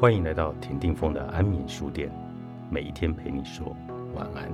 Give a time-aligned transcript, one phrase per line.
[0.00, 2.10] 欢迎来到田定峰的安眠书店，
[2.70, 3.76] 每一天陪你说
[4.14, 4.50] 晚安。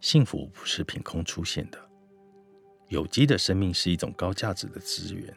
[0.00, 1.78] 幸福不是凭空出现的，
[2.88, 5.30] 有机的生命是一种高价值的资源。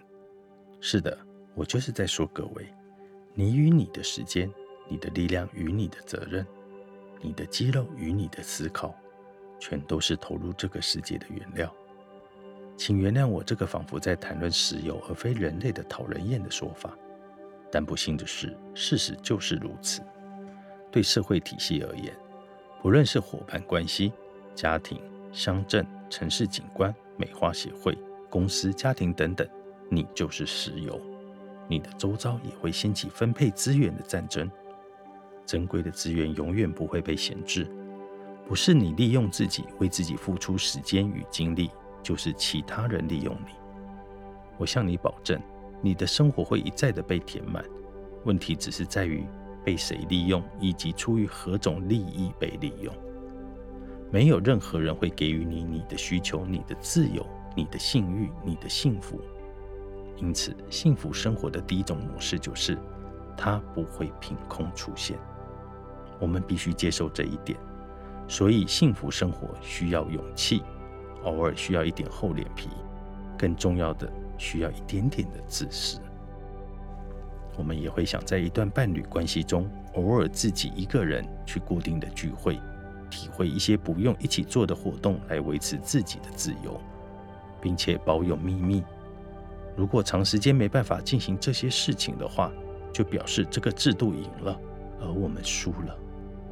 [0.79, 1.17] 是的，
[1.53, 2.65] 我就是在说各位，
[3.33, 4.49] 你与你的时间。
[4.89, 6.45] 你的力量与你的责任，
[7.21, 8.93] 你的肌肉与你的思考，
[9.59, 11.73] 全都是投入这个世界的原料。
[12.75, 16.97] 请原谅我这个仿佛在谈论石油而非人类的讨人厌的说法，
[17.71, 20.01] 但不幸的是，事实就是如此。
[20.91, 22.11] 对社会体系而言，
[22.81, 24.11] 不论是伙伴关系、
[24.55, 24.99] 家庭、
[25.31, 27.95] 乡镇、城市景观、美化协会、
[28.29, 29.47] 公司、家庭等等，
[29.89, 30.99] 你就是石油。
[31.67, 34.49] 你的周遭也会掀起分配资源的战争。
[35.49, 37.67] 珍贵的资源永远不会被闲置，
[38.47, 41.71] 不是你利用自己为自己付出时间与精力，
[42.03, 43.53] 就是其他人利用你。
[44.59, 45.41] 我向你保证，
[45.81, 47.65] 你的生活会一再的被填满。
[48.25, 49.25] 问题只是在于
[49.65, 52.93] 被谁利用，以及出于何种利益被利用。
[54.11, 57.25] 没有任何人会给予你你的需求、你的自由、
[57.55, 59.19] 你的性欲、你的幸福。
[60.15, 62.77] 因此，幸福生活的第一种模式就是，
[63.35, 65.17] 它不会凭空出现。
[66.19, 67.57] 我们必须接受这一点，
[68.27, 70.61] 所以幸福生活需要勇气，
[71.23, 72.69] 偶尔需要一点厚脸皮，
[73.37, 75.99] 更重要的需要一点点的自私。
[77.57, 82.59] 我们也会想在一段伴侣关系中，偶尔自己一个人去固定的聚会，
[83.09, 86.79] 体会一些不用一起做的活动来维持自己的自由，
[87.59, 88.83] 并且保有秘密。
[89.75, 92.51] 如果长时间没办法进行这些事情的话，
[92.93, 94.57] 就表示这个制度赢了，
[95.01, 95.97] 而我们输了。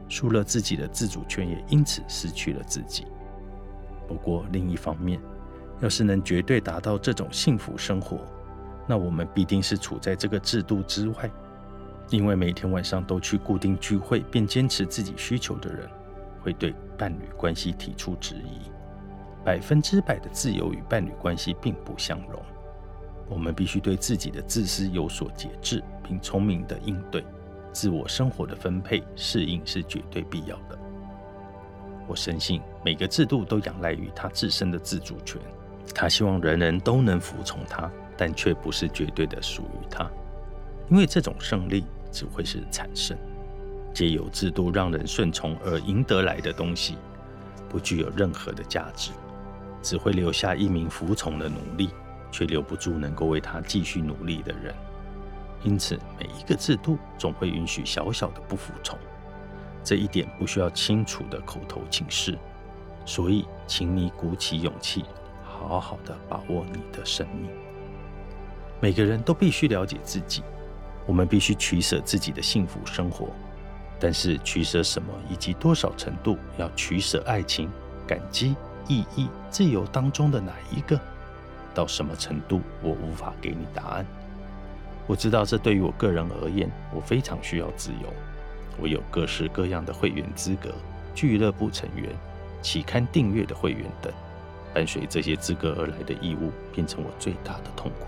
[0.10, 3.06] 输了自己的自主权，也因此失去了自己。
[4.08, 5.20] 不过另一方面，
[5.82, 8.20] 要是能绝对达到这种幸福生活，
[8.88, 11.30] 那我们必定是处在这个制度之外。
[12.10, 15.90] 因为每天晚上都去固定聚会，便坚持自己需求的人，
[16.42, 18.72] 会对伴侣关系提出质疑。
[19.44, 22.42] 百分之百的自由与伴侣关系并不相容。
[23.30, 27.26] 我们必须对自己的自私有所节制，并聪明的应对。
[27.72, 30.78] 自我生活的分配适应是绝对必要的。
[32.08, 35.42] 我深信每个制度都仰赖于它自身的自主权，
[35.94, 40.10] 他希望人人都能服从他，但却不是绝对的属于他，
[40.90, 43.18] 因为这种胜利只会是惨胜。
[43.94, 46.98] 借由制度让人顺从而赢得来的东西，
[47.68, 49.12] 不具有任何的价值，
[49.82, 51.90] 只会留下一名服从的奴隶，
[52.32, 54.74] 却留不住能够为他继续努力的人。
[55.64, 58.98] 因此，每一个制度总会允许小小的不服从，
[59.84, 62.38] 这一点不需要清楚的口头请示。
[63.06, 65.06] 所以，请你鼓起勇气，
[65.44, 67.50] 好好的把握你的生命。
[68.80, 70.44] 每个人都必须了解自己，
[71.06, 73.30] 我们必须取舍自己的幸福生活。
[74.00, 77.72] 但是，取舍什么以及多少程度，要取舍爱情、
[78.06, 78.56] 感激、
[78.88, 81.00] 意义、自由当中的哪一个？
[81.74, 84.06] 到什么程度，我无法给你答案。
[85.08, 88.14] 我知道这对于我个人而言，我非常需要自由。
[88.80, 90.70] 我有各式各样的会员资格、
[91.16, 92.10] 俱乐部成员、
[92.62, 94.14] 期刊订阅的会员等，
[94.74, 98.08] 伴随这些资格而来的义务，变成我最大的痛苦。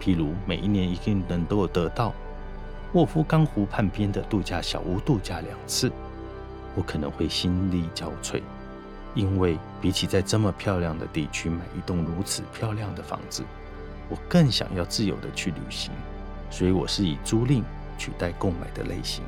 [0.00, 2.12] 譬如每一年一定能够得到
[2.92, 5.90] 沃夫冈湖畔边的度假小屋度假两次，
[6.76, 8.42] 我可能会心力交瘁，
[9.14, 13.42] 因为比起在这么漂亮的地区买一栋如此漂亮的房子。
[14.12, 15.90] 我更想要自由的去旅行，
[16.50, 17.62] 所以我是以租赁
[17.96, 19.24] 取代购买的类型。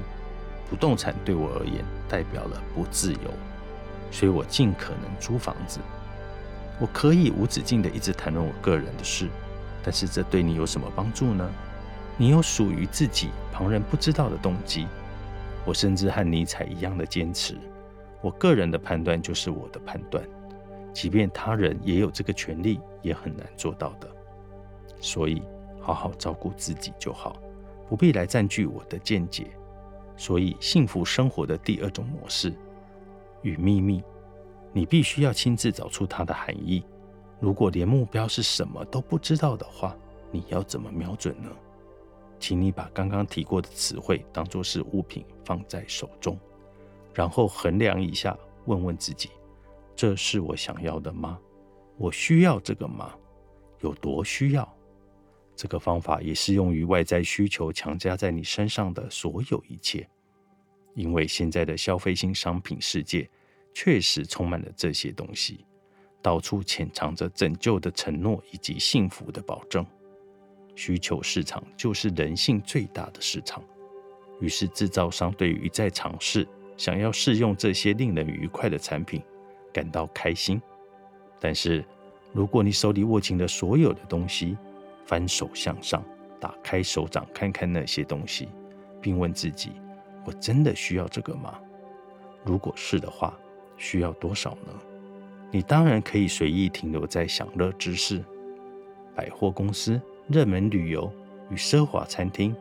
[0.68, 3.30] 不动产对我而言代表了不自由，
[4.10, 5.80] 所以我尽可能租房子。
[6.78, 9.26] 我可以无止境的一直谈论我个人的事，
[9.82, 11.50] 但是这对你有什么帮助呢？
[12.18, 14.86] 你有属于自己旁人不知道的动机。
[15.64, 17.56] 我甚至和尼采一样的坚持，
[18.20, 20.22] 我个人的判断就是我的判断，
[20.92, 24.13] 即便他人也有这个权利，也很难做到的。
[25.04, 25.42] 所以，
[25.82, 27.36] 好好照顾自己就好，
[27.90, 29.48] 不必来占据我的见解。
[30.16, 32.54] 所以，幸福生活的第二种模式
[33.42, 34.02] 与秘密，
[34.72, 36.82] 你必须要亲自找出它的含义。
[37.38, 39.94] 如果连目标是什么都不知道的话，
[40.30, 41.50] 你要怎么瞄准呢？
[42.40, 46.38] 请你把刚刚提过的词汇当作是物品放在手中，
[47.12, 48.34] 然后衡量一下，
[48.64, 49.28] 问问自己：
[49.94, 51.38] 这是我想要的吗？
[51.98, 53.12] 我需要这个吗？
[53.80, 54.66] 有多需要？
[55.56, 60.08] 这个方法也适用于外在需求强加在你身上的所有一切。
[60.94, 63.28] 因为现在的消费性商品世界
[63.72, 65.64] 确实充满了这些东西，
[66.22, 69.84] 到处潜藏着拯救的承诺以及幸福的保证。
[70.76, 73.62] 需求市场就是人性最大的市场，
[74.40, 76.46] 于是制造商对于一再尝试
[76.76, 79.22] 想要试用这些令人愉快的产品
[79.72, 80.60] 感到开心。
[81.40, 81.84] 但是，
[82.32, 84.56] 如果你手里握紧了所有的东西，
[85.06, 86.04] 翻手向上，
[86.40, 88.48] 打开手掌看看那些东西，
[89.00, 89.72] 并问自己：
[90.24, 91.58] 我真的需要这个吗？
[92.44, 93.36] 如果是的话，
[93.76, 94.72] 需要多少呢？
[95.50, 98.24] 你当然可以随意停留在享乐之事、
[99.14, 100.00] 百货公司。
[100.26, 101.12] 热门旅游
[101.50, 102.56] 与奢华餐厅，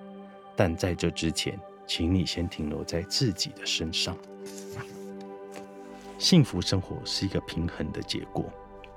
[0.54, 1.57] 但在这之前，
[1.88, 4.18] 请你先停留在自己的身上。
[6.18, 8.51] 幸福生活是一个平衡的结果。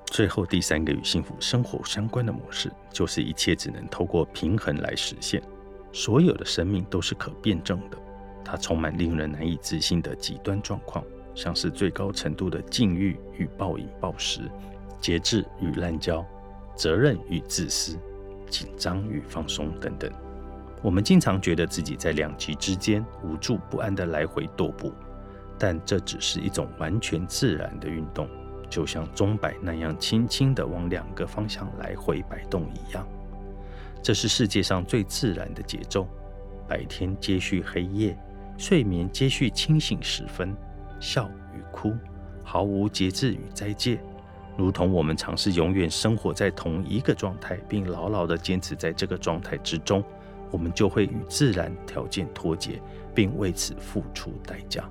[0.07, 5.43] 最后，第三个与幸福生活相关的模式，就是一切只能透过平衡来实现。
[5.93, 7.99] 所有的生命都是可辩证的，
[8.45, 11.05] 它充满令人难以置信的极端状况，
[11.35, 14.41] 像是最高程度的禁欲与暴饮暴食、
[15.01, 16.25] 节制与滥交、
[16.75, 17.99] 责任与自私。
[18.49, 20.09] 紧张与放松等等，
[20.81, 24.93] 我们经常觉得自己在两极之间无助不安地来回踱步，
[25.59, 28.29] 但这只是一种完全自然的运动，
[28.69, 33.07] 就像钟摆那样轻轻地往两个方向来回摆动一样。
[34.03, 36.07] 这是世界上最自然的节奏：
[36.69, 38.17] 白天接续黑夜，
[38.57, 40.55] 睡眠接续清醒时分，
[41.01, 41.93] 笑与哭，
[42.45, 43.99] 毫无节制与斋戒。
[44.57, 50.03] 如同我们尝试永远生活在同一个状态，并牢牢地坚持在这个状态之中，
[50.51, 52.81] 我们就会与自然条件脱节，
[53.15, 54.89] 并为此付出代价。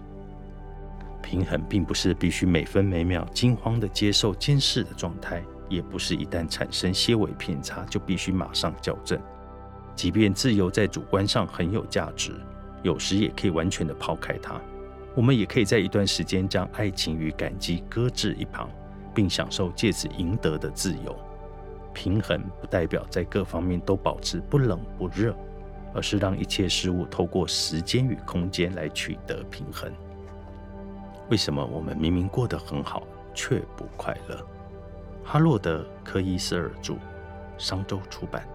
[1.25, 9.19] 平衡并不是必须每分每秒惊慌地接受监视的状态，也不是一旦产生些微偏差就必须马上校正。
[9.95, 12.39] 即便自由在主观上很有价值，
[12.83, 14.61] 有时也可以完全地抛开它。
[15.15, 18.69] 我们也可以在一段时间将爱情与感激搁置一旁。
[19.15, 21.17] 并享受借此赢得的自由。
[21.93, 25.33] 平衡不代表在各方面都保持不冷不热，
[25.93, 29.89] 而是让一切事物透过时间与空间来取得平衡。
[31.29, 34.37] 为什么我们明明过得很好，却不快乐？
[35.23, 36.95] 哈洛德·科伊斯尔著，
[37.57, 38.47] 商周出版。